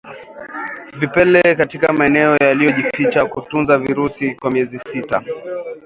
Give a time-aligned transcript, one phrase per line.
[0.99, 5.23] Vipele katika maeneo yaliyojificha hutunza virusi kwa miezi sita